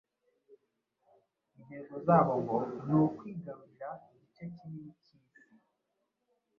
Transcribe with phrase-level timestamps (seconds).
[1.57, 5.43] Intego zabo, ngo ni ukwigarurira igice kinini cy’isi